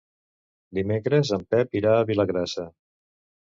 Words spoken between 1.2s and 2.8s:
en Pep irà a Vilagrassa.